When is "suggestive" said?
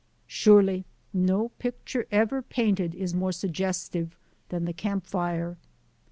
3.31-4.17